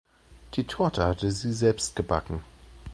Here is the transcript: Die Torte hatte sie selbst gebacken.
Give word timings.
Die 0.55 0.63
Torte 0.63 1.05
hatte 1.05 1.31
sie 1.31 1.53
selbst 1.53 1.95
gebacken. 1.95 2.43